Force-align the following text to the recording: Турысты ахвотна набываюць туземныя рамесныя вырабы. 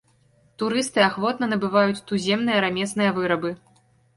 Турысты 0.61 1.03
ахвотна 1.09 1.45
набываюць 1.53 2.03
туземныя 2.13 2.65
рамесныя 2.67 3.11
вырабы. 3.19 3.57